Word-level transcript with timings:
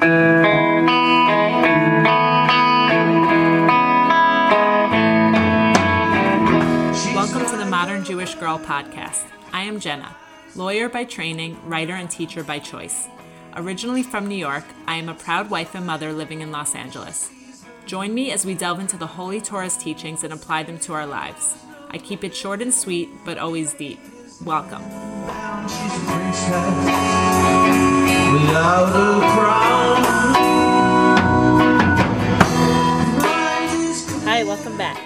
Welcome 0.00 0.14
to 7.50 7.56
the 7.58 7.66
Modern 7.68 8.02
Jewish 8.02 8.34
Girl 8.36 8.58
podcast. 8.58 9.26
I 9.52 9.64
am 9.64 9.78
Jenna, 9.78 10.16
lawyer 10.56 10.88
by 10.88 11.04
training, 11.04 11.60
writer, 11.66 11.92
and 11.92 12.10
teacher 12.10 12.42
by 12.42 12.60
choice. 12.60 13.08
Originally 13.56 14.02
from 14.02 14.26
New 14.26 14.38
York, 14.38 14.64
I 14.86 14.96
am 14.96 15.10
a 15.10 15.14
proud 15.14 15.50
wife 15.50 15.74
and 15.74 15.86
mother 15.86 16.14
living 16.14 16.40
in 16.40 16.50
Los 16.50 16.74
Angeles. 16.74 17.30
Join 17.84 18.14
me 18.14 18.32
as 18.32 18.46
we 18.46 18.54
delve 18.54 18.80
into 18.80 18.96
the 18.96 19.06
Holy 19.06 19.42
Torah's 19.42 19.76
teachings 19.76 20.24
and 20.24 20.32
apply 20.32 20.62
them 20.62 20.78
to 20.78 20.94
our 20.94 21.04
lives. 21.04 21.58
I 21.90 21.98
keep 21.98 22.24
it 22.24 22.34
short 22.34 22.62
and 22.62 22.72
sweet, 22.72 23.10
but 23.26 23.36
always 23.36 23.74
deep. 23.74 24.00
Welcome. 24.46 24.82
Hi, 34.22 34.44
welcome 34.44 34.78
back. 34.78 35.02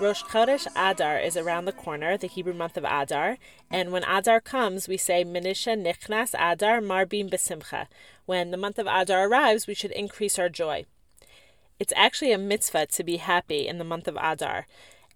Rosh 0.00 0.22
Chodesh 0.22 0.66
Adar 0.74 1.18
is 1.18 1.36
around 1.36 1.66
the 1.66 1.72
corner, 1.72 2.16
the 2.16 2.26
Hebrew 2.26 2.54
month 2.54 2.78
of 2.78 2.84
Adar, 2.84 3.36
and 3.70 3.92
when 3.92 4.02
Adar 4.04 4.40
comes, 4.40 4.88
we 4.88 4.96
say 4.96 5.24
Mishenichnas 5.24 6.34
Adar 6.38 6.80
Marbim 6.80 7.28
Besimcha. 7.28 7.86
When 8.24 8.50
the 8.50 8.56
month 8.56 8.78
of 8.78 8.86
Adar 8.86 9.28
arrives, 9.28 9.66
we 9.66 9.74
should 9.74 9.92
increase 9.92 10.38
our 10.38 10.48
joy. 10.48 10.86
It's 11.78 11.92
actually 11.96 12.32
a 12.32 12.38
mitzvah 12.38 12.86
to 12.86 13.04
be 13.04 13.18
happy 13.18 13.68
in 13.68 13.76
the 13.76 13.84
month 13.84 14.08
of 14.08 14.16
Adar. 14.18 14.66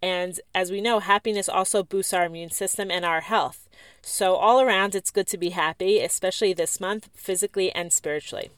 And 0.02 0.40
as 0.54 0.72
we 0.72 0.80
know, 0.80 0.98
happiness 0.98 1.48
also 1.48 1.84
boosts 1.84 2.12
our 2.12 2.26
immune 2.26 2.50
system 2.50 2.90
and 2.90 3.04
our 3.04 3.20
health. 3.20 3.68
So, 4.02 4.34
all 4.34 4.60
around, 4.60 4.94
it's 4.94 5.12
good 5.12 5.28
to 5.28 5.38
be 5.38 5.50
happy, 5.50 6.00
especially 6.00 6.52
this 6.52 6.80
month, 6.80 7.08
physically 7.14 7.70
and 7.72 7.92
spiritually. 7.92 8.50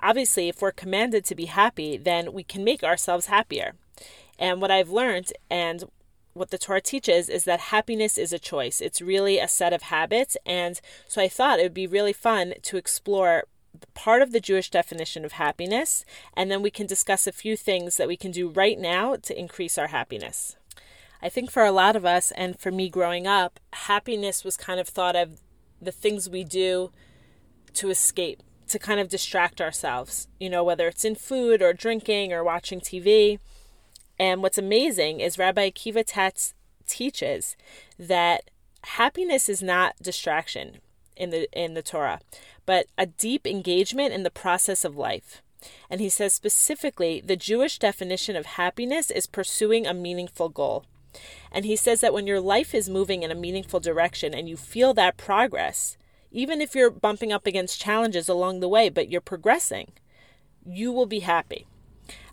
Obviously, 0.00 0.48
if 0.48 0.60
we're 0.60 0.72
commanded 0.72 1.24
to 1.26 1.34
be 1.34 1.46
happy, 1.46 1.96
then 1.96 2.32
we 2.32 2.42
can 2.42 2.64
make 2.64 2.82
ourselves 2.82 3.26
happier. 3.26 3.74
And 4.38 4.60
what 4.60 4.70
I've 4.70 4.90
learned 4.90 5.32
and 5.48 5.84
what 6.34 6.50
the 6.50 6.58
Torah 6.58 6.80
teaches 6.80 7.28
is 7.28 7.44
that 7.44 7.60
happiness 7.60 8.16
is 8.16 8.32
a 8.32 8.38
choice. 8.38 8.80
It's 8.80 9.02
really 9.02 9.38
a 9.38 9.48
set 9.48 9.72
of 9.72 9.82
habits. 9.82 10.36
And 10.46 10.80
so 11.06 11.20
I 11.20 11.28
thought 11.28 11.58
it 11.58 11.64
would 11.64 11.74
be 11.74 11.86
really 11.86 12.12
fun 12.12 12.54
to 12.62 12.76
explore 12.76 13.44
part 13.94 14.22
of 14.22 14.32
the 14.32 14.40
Jewish 14.40 14.70
definition 14.70 15.24
of 15.24 15.32
happiness. 15.32 16.04
And 16.34 16.50
then 16.50 16.62
we 16.62 16.70
can 16.70 16.86
discuss 16.86 17.26
a 17.26 17.32
few 17.32 17.56
things 17.56 17.96
that 17.96 18.08
we 18.08 18.16
can 18.16 18.30
do 18.30 18.48
right 18.48 18.78
now 18.78 19.16
to 19.16 19.38
increase 19.38 19.78
our 19.78 19.88
happiness. 19.88 20.56
I 21.20 21.28
think 21.28 21.50
for 21.50 21.64
a 21.64 21.72
lot 21.72 21.96
of 21.96 22.04
us, 22.04 22.30
and 22.32 22.58
for 22.58 22.70
me 22.70 22.88
growing 22.88 23.26
up, 23.26 23.58
happiness 23.72 24.44
was 24.44 24.56
kind 24.56 24.78
of 24.78 24.88
thought 24.88 25.16
of 25.16 25.40
the 25.80 25.92
things 25.92 26.30
we 26.30 26.44
do 26.44 26.92
to 27.74 27.90
escape, 27.90 28.42
to 28.68 28.78
kind 28.78 29.00
of 29.00 29.08
distract 29.08 29.60
ourselves, 29.60 30.28
you 30.38 30.48
know, 30.48 30.62
whether 30.62 30.86
it's 30.86 31.04
in 31.04 31.14
food 31.14 31.60
or 31.60 31.72
drinking 31.72 32.32
or 32.32 32.44
watching 32.44 32.80
TV. 32.80 33.38
And 34.18 34.42
what's 34.42 34.58
amazing 34.58 35.20
is 35.20 35.38
Rabbi 35.38 35.70
Akiva 35.70 36.04
Tatz 36.06 36.54
teaches 36.86 37.56
that 37.98 38.50
happiness 38.84 39.48
is 39.48 39.62
not 39.62 39.96
distraction 40.00 40.78
in 41.18 41.30
the 41.30 41.48
in 41.52 41.74
the 41.74 41.82
Torah, 41.82 42.20
but 42.66 42.86
a 42.96 43.06
deep 43.06 43.46
engagement 43.46 44.12
in 44.12 44.22
the 44.22 44.30
process 44.30 44.84
of 44.84 44.96
life. 44.96 45.42
And 45.90 46.00
he 46.00 46.08
says 46.08 46.32
specifically 46.32 47.20
the 47.20 47.36
Jewish 47.36 47.78
definition 47.78 48.36
of 48.36 48.46
happiness 48.46 49.10
is 49.10 49.26
pursuing 49.26 49.86
a 49.86 49.94
meaningful 49.94 50.48
goal. 50.48 50.84
And 51.50 51.64
he 51.64 51.76
says 51.76 52.00
that 52.00 52.12
when 52.12 52.26
your 52.26 52.40
life 52.40 52.74
is 52.74 52.88
moving 52.88 53.22
in 53.22 53.30
a 53.30 53.34
meaningful 53.34 53.80
direction 53.80 54.34
and 54.34 54.48
you 54.48 54.56
feel 54.56 54.94
that 54.94 55.16
progress, 55.16 55.96
even 56.30 56.60
if 56.60 56.74
you're 56.74 56.90
bumping 56.90 57.32
up 57.32 57.46
against 57.46 57.80
challenges 57.80 58.28
along 58.28 58.60
the 58.60 58.68
way, 58.68 58.88
but 58.88 59.08
you're 59.08 59.20
progressing, 59.20 59.92
you 60.64 60.92
will 60.92 61.06
be 61.06 61.20
happy. 61.20 61.66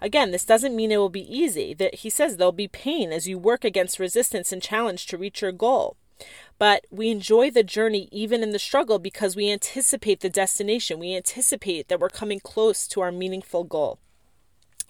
Again, 0.02 0.32
this 0.32 0.46
doesn't 0.46 0.76
mean 0.76 0.92
it 0.92 0.98
will 0.98 1.10
be 1.10 1.36
easy. 1.36 1.74
That 1.74 1.96
he 1.96 2.10
says 2.10 2.38
there'll 2.38 2.52
be 2.52 2.68
pain 2.68 3.12
as 3.12 3.28
you 3.28 3.38
work 3.38 3.64
against 3.64 4.00
resistance 4.00 4.52
and 4.52 4.62
challenge 4.62 5.06
to 5.08 5.18
reach 5.18 5.42
your 5.42 5.52
goal. 5.52 5.98
But 6.58 6.86
we 6.90 7.10
enjoy 7.10 7.52
the 7.52 7.64
journey 7.64 8.08
even 8.12 8.42
in 8.42 8.52
the 8.52 8.60
struggle 8.60 9.00
because 9.00 9.36
we 9.36 9.52
anticipate 9.52 10.22
the 10.22 10.30
destination. 10.30 11.00
We 11.00 11.16
anticipate 11.16 11.88
that 11.90 12.00
we're 12.00 12.10
coming 12.10 12.40
close 12.40 12.88
to 12.88 13.02
our 13.02 13.12
meaningful 13.12 13.64
goal. 13.64 14.00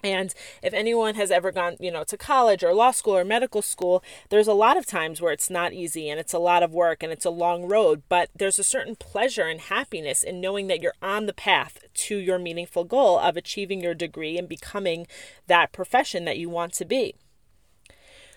And 0.04 0.32
if 0.62 0.72
anyone 0.72 1.14
has 1.16 1.30
ever 1.30 1.50
gone, 1.50 1.76
you 1.80 1.90
know, 1.90 2.04
to 2.04 2.16
college 2.16 2.62
or 2.62 2.72
law 2.72 2.92
school 2.92 3.16
or 3.16 3.24
medical 3.24 3.62
school, 3.62 4.04
there's 4.28 4.46
a 4.46 4.52
lot 4.52 4.76
of 4.76 4.86
times 4.86 5.20
where 5.20 5.32
it's 5.32 5.50
not 5.50 5.72
easy 5.72 6.08
and 6.08 6.20
it's 6.20 6.34
a 6.34 6.38
lot 6.38 6.62
of 6.62 6.72
work 6.72 7.02
and 7.02 7.12
it's 7.12 7.24
a 7.24 7.30
long 7.30 7.66
road, 7.66 8.02
but 8.08 8.30
there's 8.34 8.58
a 8.58 8.64
certain 8.64 8.94
pleasure 8.94 9.46
and 9.46 9.62
happiness 9.62 10.22
in 10.22 10.40
knowing 10.40 10.66
that 10.68 10.80
you're 10.80 10.94
on 11.02 11.26
the 11.26 11.32
path 11.32 11.78
to 11.94 12.16
your 12.16 12.38
meaningful 12.38 12.84
goal 12.84 13.18
of 13.18 13.36
achieving 13.36 13.80
your 13.80 13.94
degree 13.94 14.38
and 14.38 14.48
becoming 14.48 15.06
that 15.46 15.72
profession 15.72 16.24
that 16.24 16.38
you 16.38 16.48
want 16.48 16.72
to 16.74 16.84
be. 16.84 17.14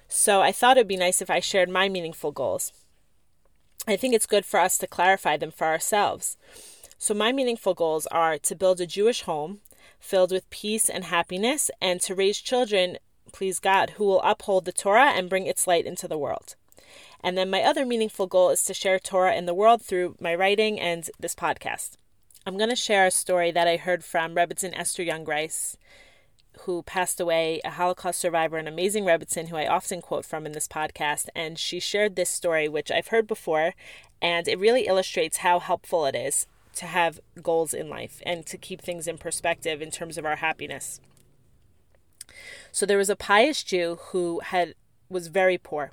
So 0.09 0.41
I 0.41 0.51
thought 0.51 0.75
it'd 0.75 0.87
be 0.87 0.97
nice 0.97 1.21
if 1.21 1.29
I 1.29 1.39
shared 1.39 1.69
my 1.69 1.87
meaningful 1.87 2.31
goals. 2.31 2.73
I 3.87 3.95
think 3.95 4.13
it's 4.13 4.25
good 4.25 4.45
for 4.45 4.59
us 4.59 4.77
to 4.79 4.87
clarify 4.87 5.37
them 5.37 5.51
for 5.51 5.67
ourselves. 5.67 6.35
So, 6.97 7.13
my 7.13 7.31
meaningful 7.31 7.73
goals 7.73 8.07
are 8.07 8.37
to 8.37 8.55
build 8.55 8.81
a 8.81 8.85
Jewish 8.85 9.21
home 9.21 9.61
filled 9.99 10.31
with 10.31 10.49
peace 10.49 10.89
and 10.89 11.05
happiness, 11.05 11.69
and 11.81 12.01
to 12.01 12.15
raise 12.15 12.39
children, 12.39 12.97
please 13.31 13.59
God, 13.59 13.91
who 13.91 14.05
will 14.05 14.21
uphold 14.21 14.65
the 14.65 14.71
Torah 14.71 15.11
and 15.15 15.29
bring 15.29 15.45
its 15.45 15.67
light 15.67 15.85
into 15.85 16.07
the 16.07 16.17
world. 16.17 16.55
And 17.21 17.37
then 17.37 17.49
my 17.49 17.61
other 17.61 17.85
meaningful 17.85 18.27
goal 18.27 18.49
is 18.49 18.63
to 18.63 18.73
share 18.73 18.99
Torah 18.99 19.35
in 19.35 19.45
the 19.45 19.53
world 19.53 19.81
through 19.81 20.15
my 20.19 20.33
writing 20.33 20.79
and 20.79 21.09
this 21.19 21.35
podcast. 21.35 21.91
I'm 22.45 22.57
going 22.57 22.69
to 22.69 22.75
share 22.75 23.05
a 23.05 23.11
story 23.11 23.51
that 23.51 23.67
I 23.67 23.77
heard 23.77 24.03
from 24.03 24.35
Rebbetzin 24.35 24.77
Esther 24.77 25.03
Jungreis, 25.03 25.75
who 26.65 26.83
passed 26.83 27.19
away, 27.19 27.61
a 27.63 27.71
Holocaust 27.71 28.19
survivor, 28.19 28.57
an 28.57 28.67
amazing 28.67 29.05
Rebbetzin 29.05 29.49
who 29.49 29.55
I 29.55 29.67
often 29.67 30.01
quote 30.01 30.25
from 30.25 30.45
in 30.45 30.51
this 30.51 30.67
podcast. 30.67 31.27
And 31.35 31.57
she 31.57 31.79
shared 31.79 32.15
this 32.15 32.29
story, 32.29 32.67
which 32.67 32.91
I've 32.91 33.07
heard 33.07 33.27
before, 33.27 33.73
and 34.21 34.47
it 34.47 34.59
really 34.59 34.87
illustrates 34.87 35.37
how 35.37 35.59
helpful 35.59 36.05
it 36.05 36.15
is 36.15 36.47
to 36.75 36.85
have 36.85 37.19
goals 37.41 37.73
in 37.73 37.89
life 37.89 38.21
and 38.25 38.45
to 38.45 38.57
keep 38.57 38.81
things 38.81 39.07
in 39.07 39.17
perspective 39.17 39.81
in 39.81 39.91
terms 39.91 40.17
of 40.17 40.25
our 40.25 40.37
happiness. 40.37 41.01
So 42.71 42.85
there 42.85 42.97
was 42.97 43.09
a 43.09 43.15
pious 43.15 43.63
Jew 43.63 43.99
who 44.11 44.39
had 44.39 44.75
was 45.09 45.27
very 45.27 45.57
poor, 45.57 45.91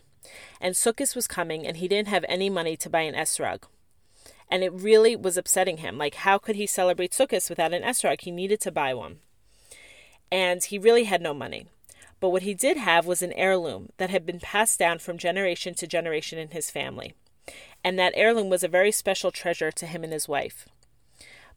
and 0.60 0.74
Sukkot 0.74 1.16
was 1.16 1.26
coming, 1.26 1.66
and 1.66 1.78
he 1.78 1.88
didn't 1.88 2.08
have 2.08 2.24
any 2.28 2.50
money 2.50 2.76
to 2.76 2.90
buy 2.90 3.00
an 3.00 3.14
esrog. 3.14 3.62
And 4.50 4.62
it 4.62 4.72
really 4.72 5.16
was 5.16 5.36
upsetting 5.36 5.78
him. 5.78 5.98
Like, 5.98 6.16
how 6.16 6.38
could 6.38 6.54
he 6.56 6.66
celebrate 6.66 7.12
Sukkot 7.12 7.48
without 7.48 7.72
an 7.72 7.82
esrog? 7.82 8.20
He 8.20 8.30
needed 8.30 8.60
to 8.60 8.70
buy 8.70 8.94
one. 8.94 9.20
And 10.30 10.62
he 10.62 10.78
really 10.78 11.04
had 11.04 11.22
no 11.22 11.32
money. 11.32 11.66
But 12.20 12.30
what 12.30 12.42
he 12.42 12.54
did 12.54 12.76
have 12.76 13.06
was 13.06 13.22
an 13.22 13.32
heirloom 13.34 13.90
that 13.98 14.10
had 14.10 14.24
been 14.24 14.40
passed 14.40 14.78
down 14.78 14.98
from 14.98 15.18
generation 15.18 15.74
to 15.74 15.86
generation 15.86 16.38
in 16.38 16.50
his 16.50 16.70
family. 16.70 17.14
And 17.84 17.98
that 17.98 18.14
heirloom 18.16 18.48
was 18.48 18.64
a 18.64 18.68
very 18.68 18.90
special 18.90 19.30
treasure 19.30 19.70
to 19.70 19.86
him 19.86 20.02
and 20.02 20.12
his 20.12 20.28
wife. 20.28 20.68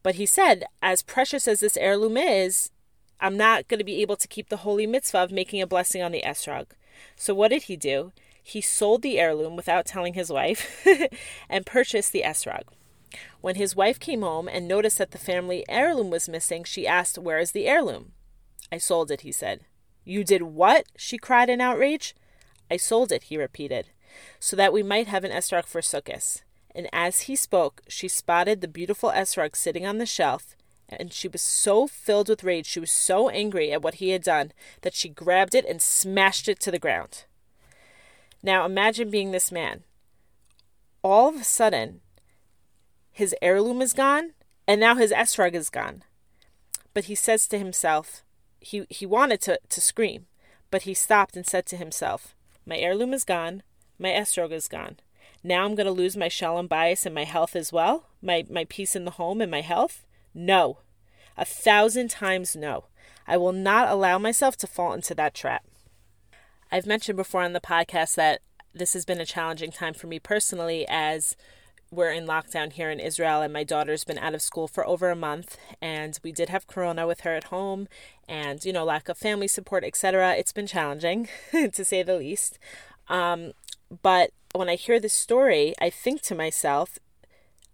But 0.03 0.16
he 0.16 0.25
said, 0.25 0.66
as 0.81 1.02
precious 1.02 1.47
as 1.47 1.59
this 1.59 1.78
heirloom 1.78 2.18
is, 2.18 2.72
I'm 3.19 3.38
not 3.38 3.68
going 3.68 3.79
to 3.79 3.85
be 3.85 4.02
able 4.02 4.16
to 4.18 4.28
keep 4.28 4.50
the 4.50 4.58
holy 4.58 4.88
mitzvah 4.88 5.24
of 5.24 5.31
making 5.31 5.62
a 5.62 5.68
blessing 5.68 6.02
on 6.02 6.12
the 6.12 6.24
esrog. 6.25 6.68
So 7.16 7.34
what 7.34 7.50
did 7.50 7.63
he 7.63 7.75
do? 7.75 8.12
He 8.41 8.62
sold 8.62 9.02
the 9.02 9.19
heirloom 9.19 9.56
without 9.56 9.85
telling 9.85 10.13
his 10.13 10.29
wife 10.31 10.85
and 11.50 11.66
purchased 11.66 12.12
the 12.12 12.24
esrog. 12.25 12.63
When 13.41 13.56
his 13.56 13.75
wife 13.75 14.00
came 14.00 14.22
home 14.22 14.47
and 14.47 14.68
noticed 14.68 14.97
that 15.00 15.12
the 15.12 15.18
family 15.18 15.66
heirloom 15.68 16.09
was 16.09 16.29
missing, 16.29 16.63
she 16.63 16.88
asked, 16.88 17.18
Where 17.18 17.40
is 17.40 17.52
the 17.52 17.68
heirloom? 17.68 18.13
I 18.72 18.78
sold 18.78 19.12
it, 19.12 19.22
he 19.22 19.31
said. 19.31 19.66
You 20.03 20.24
did 20.24 20.44
what? 20.44 20.85
she 20.97 21.18
cried 21.18 21.50
in 21.50 21.62
outrage. 21.62 22.16
I 22.72 22.78
sold 22.78 23.12
it, 23.12 23.24
he 23.24 23.38
repeated, 23.38 23.90
so 24.40 24.56
that 24.56 24.74
we 24.74 24.84
might 24.84 25.07
have 25.07 25.24
an 25.24 25.31
esrog 25.31 25.66
for 25.66 25.81
Sukkot. 25.81 26.41
And 26.75 26.88
as 26.94 27.22
he 27.22 27.35
spoke, 27.35 27.81
she 27.88 28.08
spotted 28.08 28.62
the 28.62 28.68
beautiful 28.68 29.09
esrog 29.09 29.56
sitting 29.56 29.85
on 29.85 29.97
the 29.97 30.06
shelf, 30.06 30.56
and 30.88 31.12
she 31.12 31.28
was 31.28 31.41
so 31.41 31.88
filled 31.88 32.29
with 32.29 32.43
rage, 32.43 32.67
she 32.67 32.79
was 32.79 32.91
so 32.91 33.29
angry 33.29 33.72
at 33.72 33.82
what 33.82 33.96
he 33.96 34.09
had 34.09 34.23
done, 34.23 34.52
that 34.82 34.93
she 34.93 35.09
grabbed 35.09 35.55
it 35.55 35.66
and 35.66 35.82
smashed 35.82 36.47
it 36.47 36.59
to 36.61 36.72
the 36.72 36.79
ground. 36.79 37.26
Now 38.41 38.66
imagine 38.66 39.09
being 39.09 39.32
this 39.32 39.52
man. 39.52 39.84
All 41.03 41.29
of 41.29 41.35
a 41.35 41.43
sudden, 41.43 42.02
his 43.11 43.35
heirloom 43.41 43.82
is 43.82 43.93
gone, 43.93 44.32
and 44.67 44.79
now 44.79 44.96
his 44.96 45.11
esrog 45.11 45.53
is 45.53 45.70
gone. 45.70 46.03
But 46.93 47.05
he 47.05 47.16
says 47.16 47.47
to 47.47 47.58
himself, 47.58 48.23
he, 48.59 48.85
he 48.90 49.06
wanted 49.06 49.41
to, 49.41 49.59
to 49.70 49.82
scream, 49.82 50.26
but 50.72 50.84
he 50.84 50.94
stopped 50.94 51.35
and 51.35 51.46
said 51.46 51.66
to 51.67 51.78
himself, 51.78 52.35
My 52.66 52.78
heirloom 52.78 53.14
is 53.14 53.23
gone, 53.23 53.64
my 53.97 54.09
esrog 54.09 54.52
is 54.52 54.67
gone. 54.67 54.97
Now 55.44 55.66
I'm 55.66 55.76
going 55.76 55.85
to 55.85 55.91
lose 55.91 56.17
my 56.17 56.28
shalom 56.28 56.67
bayis 56.67 57.06
and 57.06 57.16
my 57.16 57.23
health 57.23 57.56
as 57.56 57.72
well? 57.72 58.06
My, 58.22 58.46
my 58.50 58.66
peace 58.66 58.96
in 58.96 59.06
the 59.06 59.11
home 59.11 59.41
and 59.41 59.50
my 59.50 59.61
health? 59.61 60.06
No. 60.34 60.79
A 61.38 61.46
thousand 61.46 62.09
times 62.09 62.56
no. 62.56 62.85
I 63.26 63.38
will 63.38 63.53
not 63.53 63.90
allow 63.90 64.17
myself 64.17 64.58
to 64.58 64.67
fall 64.67 64.94
into 64.94 65.16
that 65.16 65.34
trap. 65.34 65.64
I've 66.72 66.85
mentioned 66.85 67.16
before 67.16 67.44
on 67.44 67.53
the 67.53 67.62
podcast 67.62 68.16
that 68.16 68.41
this 68.73 68.94
has 68.94 69.05
been 69.05 69.22
a 69.22 69.26
challenging 69.26 69.72
time 69.72 69.94
for 69.94 70.08
me 70.08 70.20
personally 70.20 70.85
as 70.90 71.35
we're 71.91 72.12
in 72.12 72.28
lockdown 72.28 72.72
here 72.72 72.91
in 72.91 73.00
Israel, 73.00 73.41
and 73.41 73.52
my 73.52 73.64
daughter's 73.64 74.03
been 74.03 74.20
out 74.20 74.36
of 74.36 74.41
school 74.41 74.68
for 74.68 74.86
over 74.88 75.09
a 75.09 75.16
month, 75.16 75.58
and 75.82 76.20
we 76.24 76.32
did 76.32 76.50
have 76.50 76.68
Corona 76.68 77.08
with 77.08 77.22
her 77.22 77.36
at 77.36 77.46
home, 77.46 77.88
and 78.28 78.64
you 78.64 78.72
know, 78.72 78.84
lack 78.84 79.09
of 79.09 79.18
family 79.18 79.47
support, 79.47 79.84
etc. 79.84 80.36
It's 80.36 80.53
been 80.53 80.68
challenging, 80.68 81.30
to 81.52 81.84
say 81.84 82.03
the 82.03 82.18
least. 82.18 82.59
Um, 83.08 83.53
but 84.02 84.32
when 84.53 84.70
I 84.70 84.76
hear 84.76 85.00
this 85.00 85.14
story, 85.14 85.74
I 85.82 85.90
think 85.90 86.22
to 86.24 86.36
myself, 86.36 87.00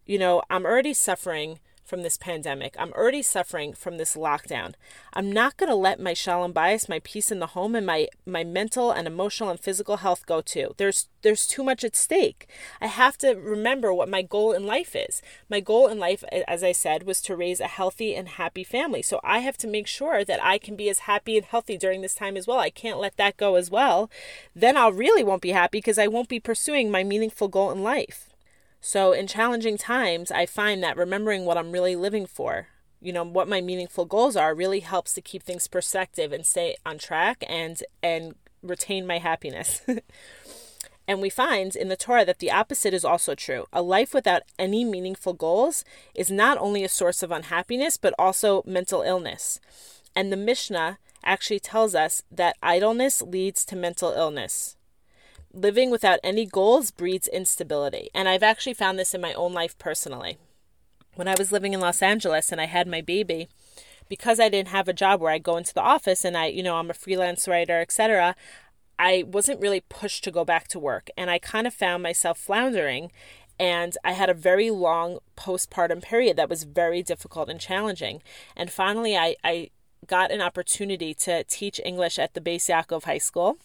you 0.05 0.17
know, 0.17 0.41
I'm 0.49 0.65
already 0.65 0.93
suffering 0.93 1.59
from 1.85 2.01
this 2.01 2.17
pandemic. 2.17 2.75
I'm 2.77 2.91
already 2.93 3.21
suffering 3.21 3.73
from 3.73 3.97
this 3.97 4.15
lockdown. 4.15 4.73
I'm 5.13 5.31
not 5.31 5.55
going 5.55 5.69
to 5.69 5.75
let 5.75 5.99
my 5.99 6.13
shalom 6.13 6.53
bayis, 6.53 6.89
my 6.89 6.99
peace 7.03 7.31
in 7.31 7.39
the 7.39 7.47
home, 7.47 7.75
and 7.75 7.85
my 7.85 8.07
my 8.25 8.43
mental 8.43 8.91
and 8.91 9.07
emotional 9.07 9.49
and 9.49 9.59
physical 9.59 9.97
health 9.97 10.25
go 10.25 10.41
too. 10.41 10.73
There's 10.77 11.07
there's 11.21 11.47
too 11.47 11.63
much 11.63 11.83
at 11.83 11.95
stake. 11.95 12.47
I 12.81 12.87
have 12.87 13.17
to 13.19 13.33
remember 13.33 13.93
what 13.93 14.09
my 14.09 14.21
goal 14.21 14.51
in 14.51 14.65
life 14.65 14.95
is. 14.95 15.21
My 15.49 15.59
goal 15.59 15.87
in 15.87 15.99
life, 15.99 16.23
as 16.47 16.63
I 16.63 16.71
said, 16.71 17.03
was 17.03 17.21
to 17.21 17.35
raise 17.35 17.59
a 17.59 17.67
healthy 17.67 18.15
and 18.15 18.27
happy 18.27 18.63
family. 18.63 19.01
So 19.01 19.19
I 19.23 19.39
have 19.39 19.57
to 19.57 19.67
make 19.67 19.87
sure 19.87 20.25
that 20.25 20.43
I 20.43 20.57
can 20.57 20.75
be 20.75 20.89
as 20.89 20.99
happy 20.99 21.37
and 21.37 21.45
healthy 21.45 21.77
during 21.77 22.01
this 22.01 22.15
time 22.15 22.37
as 22.37 22.47
well. 22.47 22.59
I 22.59 22.69
can't 22.69 22.99
let 22.99 23.17
that 23.17 23.37
go 23.37 23.55
as 23.55 23.71
well. 23.71 24.09
Then 24.55 24.77
I'll 24.77 24.91
really 24.91 25.23
won't 25.23 25.41
be 25.41 25.51
happy 25.51 25.79
because 25.79 25.97
I 25.97 26.07
won't 26.07 26.29
be 26.29 26.39
pursuing 26.39 26.91
my 26.91 27.03
meaningful 27.03 27.47
goal 27.47 27.71
in 27.71 27.83
life. 27.83 28.34
So, 28.87 29.13
in 29.13 29.25
challenging 29.25 29.79
times, 29.79 30.29
I 30.29 30.45
find 30.45 30.83
that 30.83 30.95
remembering 30.95 31.43
what 31.43 31.57
I'm 31.57 31.71
really 31.71 31.95
living 31.95 32.27
for, 32.27 32.67
you 33.01 33.11
know, 33.11 33.23
what 33.23 33.47
my 33.47 33.59
meaningful 33.59 34.05
goals 34.05 34.35
are, 34.35 34.53
really 34.53 34.81
helps 34.81 35.15
to 35.15 35.21
keep 35.21 35.41
things 35.41 35.67
perspective 35.67 36.31
and 36.31 36.45
stay 36.45 36.75
on 36.85 36.99
track 36.99 37.43
and 37.49 37.81
and 38.03 38.35
retain 38.61 39.07
my 39.07 39.17
happiness. 39.17 39.81
and 41.07 41.19
we 41.19 41.31
find 41.31 41.75
in 41.75 41.87
the 41.87 41.95
Torah 41.95 42.25
that 42.25 42.37
the 42.37 42.51
opposite 42.51 42.93
is 42.93 43.03
also 43.03 43.33
true. 43.33 43.65
A 43.73 43.81
life 43.81 44.13
without 44.13 44.43
any 44.59 44.85
meaningful 44.85 45.33
goals 45.33 45.83
is 46.13 46.29
not 46.29 46.59
only 46.59 46.83
a 46.83 46.87
source 46.87 47.23
of 47.23 47.31
unhappiness, 47.31 47.97
but 47.97 48.13
also 48.19 48.61
mental 48.67 49.01
illness. 49.01 49.59
And 50.15 50.31
the 50.31 50.37
Mishnah 50.37 50.99
actually 51.23 51.59
tells 51.59 51.95
us 51.95 52.21
that 52.29 52.55
idleness 52.61 53.23
leads 53.23 53.65
to 53.65 53.75
mental 53.75 54.11
illness 54.11 54.74
living 55.55 55.89
without 55.89 56.19
any 56.23 56.45
goals 56.45 56.91
breeds 56.91 57.27
instability. 57.27 58.09
And 58.13 58.27
I've 58.27 58.43
actually 58.43 58.73
found 58.73 58.99
this 58.99 59.13
in 59.13 59.21
my 59.21 59.33
own 59.33 59.53
life 59.53 59.77
personally. 59.77 60.37
When 61.15 61.27
I 61.27 61.35
was 61.37 61.51
living 61.51 61.73
in 61.73 61.79
Los 61.79 62.01
Angeles 62.01 62.51
and 62.51 62.59
I 62.59 62.65
had 62.65 62.87
my 62.87 63.01
baby, 63.01 63.47
because 64.09 64.39
I 64.39 64.49
didn't 64.49 64.67
have 64.69 64.87
a 64.87 64.93
job 64.93 65.21
where 65.21 65.31
I 65.31 65.39
go 65.39 65.57
into 65.57 65.73
the 65.73 65.81
office 65.81 66.25
and 66.25 66.37
I, 66.37 66.47
you 66.47 66.61
know, 66.61 66.75
I'm 66.75 66.89
a 66.89 66.93
freelance 66.93 67.47
writer, 67.47 67.79
etc., 67.79 68.35
I 68.97 69.23
wasn't 69.27 69.59
really 69.59 69.81
pushed 69.81 70.23
to 70.23 70.31
go 70.31 70.45
back 70.45 70.67
to 70.69 70.79
work. 70.79 71.09
And 71.17 71.29
I 71.29 71.39
kind 71.39 71.67
of 71.67 71.73
found 71.73 72.03
myself 72.03 72.37
floundering. 72.37 73.11
And 73.57 73.97
I 74.03 74.11
had 74.11 74.29
a 74.29 74.33
very 74.33 74.69
long 74.69 75.19
postpartum 75.37 76.01
period 76.01 76.37
that 76.37 76.49
was 76.49 76.63
very 76.63 77.01
difficult 77.01 77.49
and 77.49 77.59
challenging. 77.59 78.21
And 78.55 78.69
finally, 78.69 79.17
I, 79.17 79.35
I 79.43 79.69
got 80.07 80.31
an 80.31 80.41
opportunity 80.41 81.13
to 81.13 81.43
teach 81.45 81.79
English 81.83 82.19
at 82.19 82.33
the 82.33 82.41
Beis 82.41 82.69
Yaakov 82.69 83.03
High 83.03 83.17
School 83.17 83.57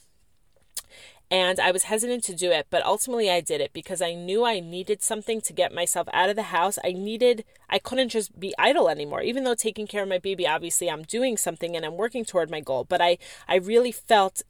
and 1.30 1.60
I 1.60 1.70
was 1.70 1.84
hesitant 1.84 2.24
to 2.24 2.34
do 2.34 2.50
it, 2.50 2.66
but 2.70 2.84
ultimately 2.84 3.30
I 3.30 3.40
did 3.40 3.60
it 3.60 3.72
because 3.72 4.02
I 4.02 4.14
knew 4.14 4.44
I 4.44 4.58
needed 4.58 5.00
something 5.00 5.40
to 5.42 5.52
get 5.52 5.72
myself 5.72 6.08
out 6.12 6.28
of 6.28 6.34
the 6.34 6.44
house. 6.44 6.76
I 6.82 6.92
needed, 6.92 7.44
I 7.68 7.78
couldn't 7.78 8.08
just 8.08 8.38
be 8.40 8.52
idle 8.58 8.88
anymore. 8.88 9.22
Even 9.22 9.44
though 9.44 9.54
taking 9.54 9.86
care 9.86 10.02
of 10.02 10.08
my 10.08 10.18
baby, 10.18 10.46
obviously 10.46 10.90
I'm 10.90 11.04
doing 11.04 11.36
something 11.36 11.76
and 11.76 11.86
I'm 11.86 11.96
working 11.96 12.24
toward 12.24 12.50
my 12.50 12.60
goal, 12.60 12.84
but 12.84 13.00
I, 13.00 13.18
I 13.46 13.56
really 13.56 13.92
felt 13.92 14.42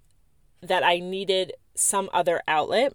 that 0.63 0.83
I 0.83 0.99
needed 1.01 1.53
some 1.75 2.09
other 2.15 2.41
outlet 2.49 2.95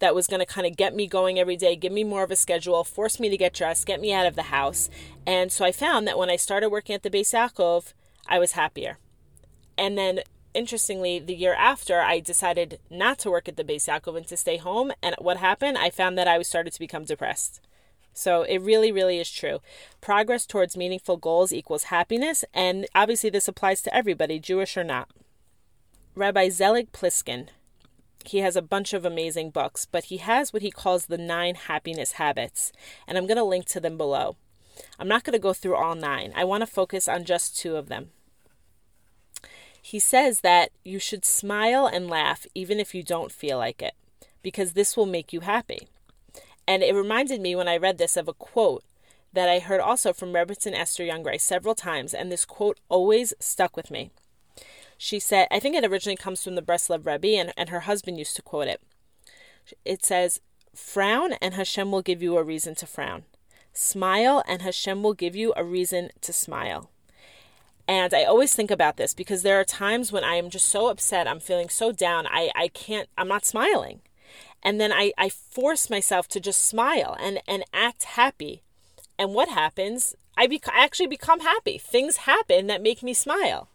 that 0.00 0.14
was 0.14 0.26
going 0.26 0.40
to 0.40 0.46
kind 0.46 0.66
of 0.66 0.76
get 0.76 0.94
me 0.94 1.06
going 1.06 1.38
every 1.38 1.56
day, 1.56 1.76
give 1.76 1.92
me 1.92 2.02
more 2.02 2.24
of 2.24 2.30
a 2.30 2.36
schedule, 2.36 2.82
force 2.82 3.20
me 3.20 3.28
to 3.28 3.36
get 3.36 3.54
dressed, 3.54 3.86
get 3.86 4.00
me 4.00 4.12
out 4.12 4.26
of 4.26 4.34
the 4.34 4.44
house. 4.44 4.90
And 5.26 5.52
so 5.52 5.64
I 5.64 5.70
found 5.72 6.08
that 6.08 6.18
when 6.18 6.30
I 6.30 6.36
started 6.36 6.70
working 6.70 6.94
at 6.94 7.02
the 7.02 7.10
Yaakov, 7.10 7.92
I 8.26 8.38
was 8.38 8.52
happier. 8.52 8.98
And 9.78 9.96
then 9.96 10.20
interestingly, 10.54 11.18
the 11.18 11.34
year 11.34 11.54
after, 11.54 12.00
I 12.00 12.20
decided 12.20 12.80
not 12.90 13.18
to 13.20 13.30
work 13.30 13.48
at 13.48 13.56
the 13.56 13.64
Beis 13.64 13.88
Yaakov 13.88 14.16
and 14.16 14.26
to 14.28 14.36
stay 14.36 14.56
home. 14.56 14.92
And 15.02 15.14
what 15.18 15.36
happened? 15.36 15.78
I 15.78 15.90
found 15.90 16.16
that 16.18 16.28
I 16.28 16.40
started 16.42 16.72
to 16.72 16.78
become 16.78 17.04
depressed. 17.04 17.60
So 18.12 18.42
it 18.42 18.58
really, 18.58 18.92
really 18.92 19.18
is 19.18 19.30
true. 19.30 19.60
Progress 20.00 20.46
towards 20.46 20.76
meaningful 20.76 21.16
goals 21.16 21.52
equals 21.52 21.84
happiness, 21.84 22.44
and 22.52 22.86
obviously 22.94 23.30
this 23.30 23.48
applies 23.48 23.82
to 23.82 23.94
everybody, 23.94 24.38
Jewish 24.38 24.76
or 24.76 24.84
not. 24.84 25.08
Rabbi 26.14 26.48
Zelig 26.48 26.92
Pliskin, 26.92 27.48
he 28.24 28.38
has 28.38 28.56
a 28.56 28.62
bunch 28.62 28.92
of 28.92 29.04
amazing 29.04 29.50
books, 29.50 29.86
but 29.86 30.04
he 30.04 30.18
has 30.18 30.52
what 30.52 30.62
he 30.62 30.70
calls 30.70 31.06
the 31.06 31.18
nine 31.18 31.54
happiness 31.54 32.12
habits, 32.12 32.72
and 33.06 33.16
I'm 33.16 33.26
going 33.26 33.36
to 33.36 33.44
link 33.44 33.66
to 33.66 33.80
them 33.80 33.96
below. 33.96 34.36
I'm 34.98 35.08
not 35.08 35.24
going 35.24 35.32
to 35.32 35.38
go 35.38 35.52
through 35.52 35.76
all 35.76 35.94
nine. 35.94 36.32
I 36.34 36.44
want 36.44 36.62
to 36.62 36.66
focus 36.66 37.06
on 37.08 37.24
just 37.24 37.56
two 37.56 37.76
of 37.76 37.88
them. 37.88 38.10
He 39.82 39.98
says 39.98 40.40
that 40.40 40.70
you 40.84 40.98
should 40.98 41.24
smile 41.24 41.86
and 41.86 42.08
laugh 42.08 42.46
even 42.54 42.78
if 42.78 42.94
you 42.94 43.02
don't 43.02 43.32
feel 43.32 43.58
like 43.58 43.82
it, 43.82 43.94
because 44.42 44.72
this 44.72 44.96
will 44.96 45.06
make 45.06 45.32
you 45.32 45.40
happy. 45.40 45.88
And 46.66 46.82
it 46.82 46.94
reminded 46.94 47.40
me 47.40 47.56
when 47.56 47.68
I 47.68 47.76
read 47.76 47.98
this 47.98 48.16
of 48.16 48.28
a 48.28 48.32
quote 48.32 48.84
that 49.32 49.48
I 49.48 49.58
heard 49.58 49.80
also 49.80 50.12
from 50.12 50.32
Rebbetzin 50.32 50.74
Esther 50.74 51.04
Jungreis 51.04 51.40
several 51.40 51.74
times, 51.74 52.14
and 52.14 52.30
this 52.30 52.44
quote 52.44 52.78
always 52.88 53.32
stuck 53.38 53.76
with 53.76 53.90
me. 53.90 54.10
She 54.98 55.18
said, 55.18 55.48
I 55.50 55.60
think 55.60 55.76
it 55.76 55.84
originally 55.84 56.16
comes 56.16 56.44
from 56.44 56.56
the 56.56 56.62
Breslov 56.62 57.06
Rebbe, 57.06 57.38
and, 57.38 57.52
and 57.56 57.70
her 57.70 57.80
husband 57.80 58.18
used 58.18 58.36
to 58.36 58.42
quote 58.42 58.68
it. 58.68 58.82
It 59.84 60.04
says, 60.04 60.40
Frown, 60.74 61.32
and 61.40 61.54
Hashem 61.54 61.90
will 61.90 62.02
give 62.02 62.22
you 62.22 62.36
a 62.36 62.42
reason 62.42 62.74
to 62.76 62.86
frown. 62.86 63.24
Smile, 63.72 64.42
and 64.46 64.62
Hashem 64.62 65.02
will 65.02 65.14
give 65.14 65.34
you 65.34 65.52
a 65.56 65.64
reason 65.64 66.10
to 66.20 66.32
smile. 66.32 66.90
And 67.90 68.14
I 68.14 68.22
always 68.22 68.54
think 68.54 68.70
about 68.70 68.98
this 68.98 69.14
because 69.14 69.42
there 69.42 69.58
are 69.58 69.64
times 69.64 70.12
when 70.12 70.22
I 70.22 70.36
am 70.36 70.48
just 70.48 70.68
so 70.68 70.86
upset, 70.86 71.26
I'm 71.26 71.40
feeling 71.40 71.68
so 71.68 71.90
down, 71.90 72.24
I, 72.28 72.52
I 72.54 72.68
can't, 72.68 73.08
I'm 73.18 73.26
not 73.26 73.44
smiling. 73.44 74.00
And 74.62 74.80
then 74.80 74.92
I, 74.92 75.12
I 75.18 75.28
force 75.28 75.90
myself 75.90 76.28
to 76.28 76.38
just 76.38 76.64
smile 76.64 77.16
and, 77.18 77.40
and 77.48 77.64
act 77.74 78.04
happy. 78.04 78.62
And 79.18 79.34
what 79.34 79.48
happens? 79.48 80.14
I, 80.36 80.46
bec- 80.46 80.68
I 80.68 80.84
actually 80.84 81.08
become 81.08 81.40
happy. 81.40 81.78
Things 81.78 82.18
happen 82.18 82.68
that 82.68 82.80
make 82.80 83.02
me 83.02 83.12
smile. 83.12 83.66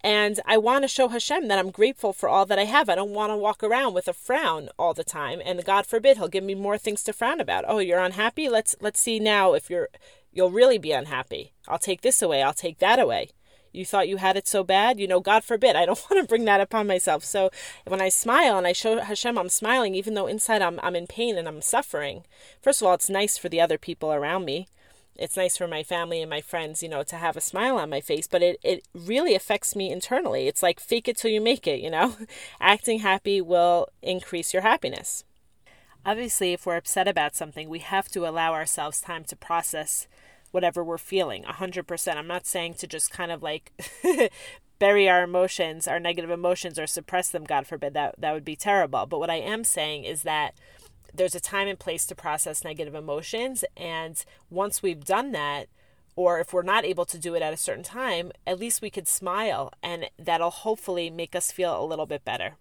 And 0.00 0.38
I 0.46 0.56
want 0.56 0.84
to 0.84 0.88
show 0.88 1.08
Hashem 1.08 1.48
that 1.48 1.58
I'm 1.58 1.72
grateful 1.72 2.12
for 2.12 2.28
all 2.28 2.46
that 2.46 2.58
I 2.60 2.66
have. 2.66 2.88
I 2.88 2.94
don't 2.94 3.10
want 3.10 3.32
to 3.32 3.36
walk 3.36 3.64
around 3.64 3.94
with 3.94 4.06
a 4.06 4.12
frown 4.12 4.68
all 4.78 4.94
the 4.94 5.02
time. 5.02 5.42
And 5.44 5.64
God 5.64 5.86
forbid 5.86 6.18
he'll 6.18 6.28
give 6.28 6.44
me 6.44 6.54
more 6.54 6.78
things 6.78 7.02
to 7.02 7.12
frown 7.12 7.40
about. 7.40 7.64
Oh, 7.66 7.78
you're 7.78 7.98
unhappy? 7.98 8.48
Let's 8.48 8.76
let's 8.80 9.00
see 9.00 9.18
now 9.18 9.54
if 9.54 9.68
you're 9.68 9.88
you'll 10.32 10.52
really 10.52 10.78
be 10.78 10.92
unhappy. 10.92 11.52
I'll 11.66 11.80
take 11.80 12.02
this 12.02 12.22
away. 12.22 12.44
I'll 12.44 12.54
take 12.54 12.78
that 12.78 13.00
away 13.00 13.30
you 13.72 13.84
thought 13.84 14.08
you 14.08 14.16
had 14.16 14.36
it 14.36 14.48
so 14.48 14.64
bad 14.64 14.98
you 14.98 15.06
know 15.06 15.20
god 15.20 15.44
forbid 15.44 15.76
i 15.76 15.86
don't 15.86 16.04
want 16.10 16.22
to 16.22 16.28
bring 16.28 16.44
that 16.44 16.60
upon 16.60 16.86
myself. 16.86 17.24
So 17.24 17.50
when 17.86 18.00
i 18.00 18.08
smile 18.08 18.58
and 18.58 18.66
i 18.66 18.72
show 18.72 19.00
hashem 19.00 19.38
i'm 19.38 19.48
smiling 19.48 19.94
even 19.94 20.14
though 20.14 20.26
inside 20.26 20.62
i'm, 20.62 20.80
I'm 20.82 20.96
in 20.96 21.06
pain 21.06 21.36
and 21.36 21.48
i'm 21.48 21.62
suffering 21.62 22.24
first 22.60 22.80
of 22.80 22.88
all 22.88 22.94
it's 22.94 23.10
nice 23.10 23.38
for 23.38 23.48
the 23.48 23.60
other 23.60 23.78
people 23.78 24.12
around 24.12 24.44
me. 24.44 24.68
It's 25.16 25.36
nice 25.36 25.58
for 25.58 25.68
my 25.68 25.82
family 25.82 26.22
and 26.22 26.30
my 26.30 26.40
friends 26.40 26.82
you 26.82 26.88
know 26.88 27.02
to 27.02 27.16
have 27.16 27.36
a 27.36 27.40
smile 27.40 27.76
on 27.76 27.90
my 27.90 28.00
face 28.00 28.26
but 28.26 28.42
it, 28.42 28.58
it 28.62 28.86
really 28.94 29.34
affects 29.34 29.76
me 29.76 29.90
internally. 29.90 30.48
It's 30.48 30.62
like 30.62 30.80
fake 30.80 31.08
it 31.08 31.16
till 31.16 31.30
you 31.30 31.40
make 31.40 31.66
it 31.66 31.80
you 31.80 31.90
know? 31.90 32.16
Acting 32.60 33.00
happy 33.00 33.40
will 33.40 33.88
increase 34.02 34.52
your 34.52 34.62
happiness. 34.62 35.24
Obviously 36.06 36.52
if 36.52 36.64
we're 36.64 36.76
upset 36.76 37.06
about 37.06 37.36
something 37.36 37.68
we 37.68 37.80
have 37.80 38.08
to 38.10 38.26
allow 38.26 38.54
ourselves 38.54 39.00
time 39.00 39.24
to 39.24 39.36
process 39.36 40.06
whatever 40.50 40.82
we're 40.82 40.98
feeling 40.98 41.44
100%. 41.44 42.16
I'm 42.16 42.26
not 42.26 42.46
saying 42.46 42.74
to 42.74 42.86
just 42.86 43.10
kind 43.10 43.30
of 43.30 43.42
like 43.42 43.72
bury 44.78 45.08
our 45.08 45.22
emotions, 45.22 45.86
our 45.86 46.00
negative 46.00 46.30
emotions 46.30 46.78
or 46.78 46.86
suppress 46.86 47.28
them, 47.28 47.44
God 47.44 47.66
forbid. 47.66 47.94
That 47.94 48.16
that 48.18 48.32
would 48.32 48.44
be 48.44 48.56
terrible. 48.56 49.06
But 49.06 49.20
what 49.20 49.30
I 49.30 49.36
am 49.36 49.62
saying 49.62 50.04
is 50.04 50.22
that 50.22 50.54
there's 51.14 51.34
a 51.34 51.40
time 51.40 51.68
and 51.68 51.78
place 51.78 52.06
to 52.06 52.14
process 52.14 52.64
negative 52.64 52.94
emotions 52.94 53.64
and 53.76 54.24
once 54.48 54.82
we've 54.82 55.04
done 55.04 55.32
that 55.32 55.66
or 56.16 56.38
if 56.38 56.52
we're 56.52 56.62
not 56.62 56.84
able 56.84 57.04
to 57.04 57.18
do 57.18 57.34
it 57.34 57.42
at 57.42 57.52
a 57.52 57.56
certain 57.56 57.82
time, 57.82 58.30
at 58.46 58.58
least 58.58 58.82
we 58.82 58.90
could 58.90 59.08
smile 59.08 59.72
and 59.82 60.08
that'll 60.18 60.50
hopefully 60.50 61.10
make 61.10 61.34
us 61.34 61.52
feel 61.52 61.82
a 61.82 61.86
little 61.86 62.06
bit 62.06 62.24
better. 62.24 62.56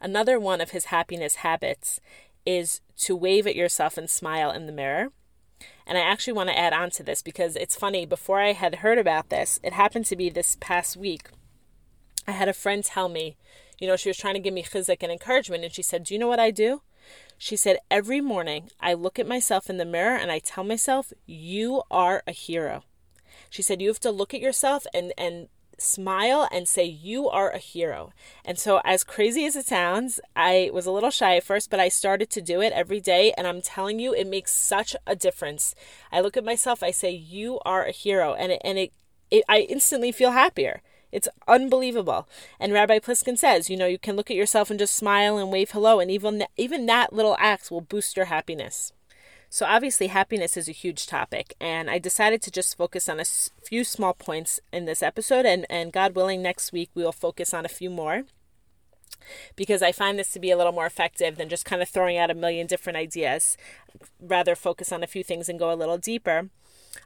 Another 0.00 0.38
one 0.38 0.60
of 0.60 0.70
his 0.70 0.86
happiness 0.86 1.36
habits 1.36 2.00
is 2.44 2.80
to 2.98 3.16
wave 3.16 3.46
at 3.46 3.56
yourself 3.56 3.98
and 3.98 4.08
smile 4.08 4.50
in 4.50 4.66
the 4.66 4.72
mirror. 4.72 5.10
And 5.86 5.96
I 5.96 6.00
actually 6.00 6.32
want 6.32 6.48
to 6.48 6.58
add 6.58 6.72
on 6.72 6.90
to 6.90 7.02
this 7.02 7.22
because 7.22 7.56
it's 7.56 7.76
funny. 7.76 8.06
Before 8.06 8.40
I 8.40 8.52
had 8.52 8.76
heard 8.76 8.98
about 8.98 9.28
this, 9.28 9.60
it 9.62 9.72
happened 9.72 10.06
to 10.06 10.16
be 10.16 10.28
this 10.28 10.56
past 10.60 10.96
week. 10.96 11.28
I 12.26 12.32
had 12.32 12.48
a 12.48 12.52
friend 12.52 12.84
tell 12.84 13.08
me, 13.08 13.36
you 13.78 13.86
know, 13.86 13.96
she 13.96 14.08
was 14.08 14.16
trying 14.16 14.34
to 14.34 14.40
give 14.40 14.54
me 14.54 14.62
chizuk 14.62 15.02
and 15.02 15.12
encouragement, 15.12 15.64
and 15.64 15.72
she 15.72 15.82
said, 15.82 16.04
Do 16.04 16.14
you 16.14 16.18
know 16.18 16.28
what 16.28 16.40
I 16.40 16.50
do? 16.50 16.82
She 17.38 17.56
said, 17.56 17.78
Every 17.90 18.20
morning 18.20 18.70
I 18.80 18.94
look 18.94 19.18
at 19.18 19.28
myself 19.28 19.70
in 19.70 19.76
the 19.76 19.84
mirror 19.84 20.16
and 20.16 20.30
I 20.32 20.38
tell 20.38 20.64
myself, 20.64 21.12
You 21.26 21.82
are 21.90 22.22
a 22.26 22.32
hero. 22.32 22.82
She 23.50 23.62
said, 23.62 23.80
You 23.80 23.88
have 23.88 24.00
to 24.00 24.10
look 24.10 24.34
at 24.34 24.40
yourself 24.40 24.86
and, 24.92 25.12
and 25.16 25.48
smile 25.78 26.48
and 26.50 26.68
say, 26.68 26.84
You 26.84 27.28
are 27.28 27.50
a 27.50 27.58
hero. 27.58 28.12
And 28.44 28.58
so, 28.58 28.80
as 28.84 29.04
crazy 29.04 29.44
as 29.46 29.56
it 29.56 29.66
sounds, 29.66 30.20
I 30.34 30.70
was 30.72 30.86
a 30.86 30.90
little 30.90 31.10
shy 31.10 31.36
at 31.36 31.44
first, 31.44 31.70
but 31.70 31.80
I 31.80 31.88
started 31.88 32.30
to 32.30 32.42
do 32.42 32.60
it 32.60 32.72
every 32.72 33.00
day. 33.00 33.32
And 33.36 33.46
I'm 33.46 33.62
telling 33.62 33.98
you, 33.98 34.14
it 34.14 34.26
makes 34.26 34.52
such 34.52 34.96
a 35.06 35.16
difference. 35.16 35.74
I 36.10 36.20
look 36.20 36.36
at 36.36 36.44
myself, 36.44 36.82
I 36.82 36.90
say, 36.90 37.10
You 37.10 37.60
are 37.64 37.84
a 37.84 37.92
hero. 37.92 38.34
And 38.34 38.52
it, 38.52 38.62
and 38.64 38.78
it, 38.78 38.92
it 39.30 39.44
I 39.48 39.60
instantly 39.60 40.12
feel 40.12 40.32
happier. 40.32 40.82
It's 41.12 41.28
unbelievable. 41.46 42.28
And 42.58 42.72
Rabbi 42.72 42.98
Pliskin 42.98 43.38
says, 43.38 43.70
you 43.70 43.76
know, 43.76 43.86
you 43.86 43.98
can 43.98 44.16
look 44.16 44.30
at 44.30 44.36
yourself 44.36 44.70
and 44.70 44.78
just 44.78 44.94
smile 44.94 45.38
and 45.38 45.50
wave 45.50 45.70
hello, 45.70 46.00
and 46.00 46.10
even 46.10 46.44
even 46.56 46.86
that 46.86 47.12
little 47.12 47.36
act 47.38 47.70
will 47.70 47.80
boost 47.80 48.16
your 48.16 48.26
happiness. 48.26 48.92
So, 49.48 49.64
obviously, 49.66 50.08
happiness 50.08 50.56
is 50.56 50.68
a 50.68 50.72
huge 50.72 51.06
topic, 51.06 51.54
and 51.60 51.88
I 51.88 51.98
decided 51.98 52.42
to 52.42 52.50
just 52.50 52.76
focus 52.76 53.08
on 53.08 53.20
a 53.20 53.24
few 53.64 53.84
small 53.84 54.12
points 54.12 54.60
in 54.72 54.84
this 54.84 55.02
episode, 55.02 55.46
and, 55.46 55.66
and 55.70 55.92
God 55.92 56.14
willing, 56.14 56.42
next 56.42 56.72
week 56.72 56.90
we 56.94 57.04
will 57.04 57.12
focus 57.12 57.54
on 57.54 57.64
a 57.64 57.68
few 57.68 57.90
more 57.90 58.24
because 59.56 59.82
I 59.82 59.92
find 59.92 60.18
this 60.18 60.32
to 60.32 60.40
be 60.40 60.50
a 60.50 60.56
little 60.56 60.72
more 60.72 60.86
effective 60.86 61.36
than 61.36 61.48
just 61.48 61.64
kind 61.64 61.82
of 61.82 61.88
throwing 61.88 62.16
out 62.16 62.30
a 62.30 62.34
million 62.34 62.66
different 62.66 62.96
ideas. 62.96 63.56
Rather, 64.20 64.54
focus 64.54 64.92
on 64.92 65.02
a 65.02 65.08
few 65.08 65.24
things 65.24 65.48
and 65.48 65.58
go 65.58 65.72
a 65.72 65.74
little 65.74 65.98
deeper. 65.98 66.50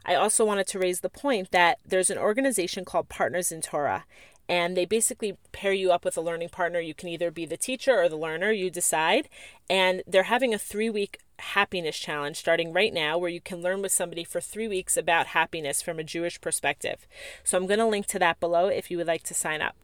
I 0.05 0.15
also 0.15 0.45
wanted 0.45 0.67
to 0.67 0.79
raise 0.79 1.01
the 1.01 1.09
point 1.09 1.51
that 1.51 1.79
there's 1.85 2.09
an 2.09 2.17
organization 2.17 2.85
called 2.85 3.09
Partners 3.09 3.51
in 3.51 3.61
Torah, 3.61 4.05
and 4.47 4.75
they 4.75 4.85
basically 4.85 5.37
pair 5.51 5.73
you 5.73 5.91
up 5.91 6.03
with 6.03 6.17
a 6.17 6.21
learning 6.21 6.49
partner. 6.49 6.79
You 6.79 6.93
can 6.93 7.09
either 7.09 7.31
be 7.31 7.45
the 7.45 7.57
teacher 7.57 8.01
or 8.01 8.09
the 8.09 8.17
learner, 8.17 8.51
you 8.51 8.69
decide. 8.69 9.29
And 9.69 10.03
they're 10.05 10.23
having 10.23 10.53
a 10.53 10.59
three 10.59 10.89
week 10.89 11.19
happiness 11.41 11.97
challenge 11.97 12.37
starting 12.37 12.71
right 12.71 12.93
now 12.93 13.17
where 13.17 13.29
you 13.29 13.41
can 13.41 13.61
learn 13.61 13.81
with 13.81 13.91
somebody 13.91 14.23
for 14.23 14.39
three 14.39 14.67
weeks 14.67 14.95
about 14.95 15.27
happiness 15.27 15.81
from 15.81 15.99
a 15.99 16.03
Jewish 16.03 16.39
perspective. 16.39 17.07
So 17.43 17.57
I'm 17.57 17.67
going 17.67 17.79
to 17.79 17.85
link 17.85 18.05
to 18.07 18.19
that 18.19 18.39
below 18.39 18.67
if 18.67 18.89
you 18.89 18.97
would 18.97 19.07
like 19.07 19.23
to 19.23 19.33
sign 19.33 19.61
up. 19.61 19.75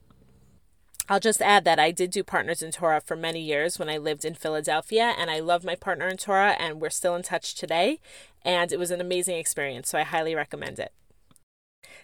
I'll 1.10 1.20
just 1.22 1.42
add 1.42 1.64
that 1.64 1.80
I 1.80 1.92
did 1.92 2.12
do 2.12 2.24
Partners 2.24 2.62
in 2.62 2.72
Torah 2.72 3.00
for 3.00 3.16
many 3.16 3.40
years 3.40 3.80
when 3.80 3.90
I 3.90 3.98
lived 3.98 4.26
in 4.26 4.36
Philadelphia, 4.36 5.16
and 5.18 5.32
I 5.32 5.40
love 5.40 5.64
my 5.64 5.76
partner 5.76 6.08
in 6.10 6.18
Torah, 6.18 6.58
and 6.60 6.82
we're 6.82 6.90
still 6.90 7.16
in 7.16 7.24
touch 7.24 7.56
today. 7.56 8.00
And 8.44 8.74
it 8.74 8.80
was 8.80 8.92
an 8.92 9.00
amazing 9.00 9.38
experience, 9.38 9.90
so 9.90 9.98
I 9.98 10.04
highly 10.04 10.36
recommend 10.36 10.80
it. 10.80 10.92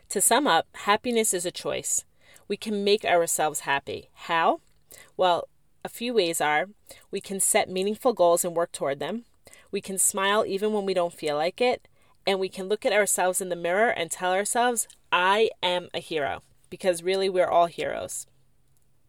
To 0.10 0.22
sum 0.22 0.48
up, 0.48 0.68
happiness 0.74 1.34
is 1.34 1.46
a 1.46 1.52
choice. 1.52 2.06
We 2.48 2.56
can 2.56 2.84
make 2.84 3.04
ourselves 3.04 3.62
happy. 3.62 4.10
How? 4.14 4.62
Well, 5.18 5.50
a 5.84 5.90
few 5.90 6.14
ways 6.14 6.40
are 6.40 6.68
we 7.12 7.20
can 7.20 7.42
set 7.42 7.70
meaningful 7.70 8.14
goals 8.14 8.46
and 8.46 8.56
work 8.56 8.72
toward 8.72 9.00
them. 9.00 9.26
We 9.72 9.82
can 9.82 9.98
smile 9.98 10.46
even 10.46 10.74
when 10.74 10.86
we 10.86 10.94
don't 10.94 11.14
feel 11.14 11.36
like 11.36 11.62
it. 11.62 11.88
And 12.26 12.40
we 12.40 12.50
can 12.50 12.70
look 12.70 12.86
at 12.86 12.94
ourselves 12.94 13.42
in 13.42 13.50
the 13.50 13.56
mirror 13.56 13.90
and 13.90 14.10
tell 14.10 14.32
ourselves, 14.32 14.88
I 15.12 15.50
am 15.62 15.90
a 15.94 16.00
hero. 16.00 16.42
Because 16.70 17.04
really, 17.04 17.30
we're 17.30 17.48
all 17.48 17.68
heroes. 17.68 18.26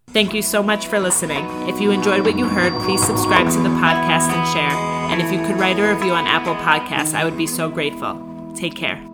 Thank 0.08 0.34
you 0.34 0.42
so 0.42 0.62
much 0.62 0.86
for 0.86 1.00
listening. 1.00 1.44
If 1.68 1.80
you 1.80 1.90
enjoyed 1.90 2.24
what 2.24 2.36
you 2.36 2.46
heard, 2.46 2.72
please 2.82 3.04
subscribe 3.04 3.50
to 3.52 3.58
the 3.62 3.70
podcast 3.70 4.32
and 4.32 4.52
share. 4.52 4.78
And 5.10 5.22
if 5.22 5.32
you 5.32 5.38
could 5.46 5.58
write 5.58 5.78
a 5.78 5.94
review 5.94 6.12
on 6.12 6.26
Apple 6.26 6.54
Podcasts, 6.56 7.14
I 7.14 7.24
would 7.24 7.38
be 7.38 7.46
so 7.46 7.70
grateful. 7.70 8.52
Take 8.54 8.74
care. 8.74 9.13